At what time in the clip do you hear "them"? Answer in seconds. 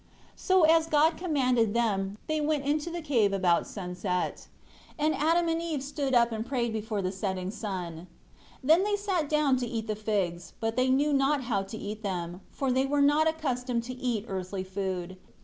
1.75-2.17, 12.01-12.41